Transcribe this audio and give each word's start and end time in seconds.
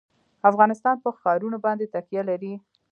افغانستان 0.49 0.95
په 1.03 1.09
ښارونه 1.19 1.57
باندې 1.65 1.91
تکیه 1.93 2.21
لري. 2.29 2.53